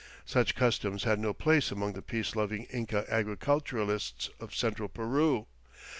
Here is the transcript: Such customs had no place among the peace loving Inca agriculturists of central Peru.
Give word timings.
Such 0.25 0.55
customs 0.55 1.03
had 1.03 1.19
no 1.19 1.31
place 1.31 1.69
among 1.69 1.93
the 1.93 2.01
peace 2.01 2.35
loving 2.35 2.63
Inca 2.73 3.05
agriculturists 3.07 4.31
of 4.39 4.55
central 4.55 4.89
Peru. 4.89 5.45